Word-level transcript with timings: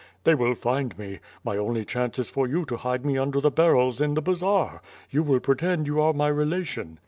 "They 0.23 0.33
will 0.33 0.55
find 0.55 0.95
nie. 0.97 1.19
My 1.43 1.57
only 1.57 1.85
chance 1.85 2.17
is 2.17 2.31
for 2.31 2.47
you 2.47 2.65
to 2.65 2.77
hide 2.77 3.05
me 3.05 3.19
under 3.19 3.39
the 3.39 3.51
barrels 3.51 4.01
in 4.01 4.15
the 4.15 4.21
bazaar. 4.23 4.81
You 5.11 5.21
will 5.21 5.39
pretend 5.39 5.85
you 5.85 6.01
are 6.01 6.11
my 6.11 6.29
relation." 6.29 6.97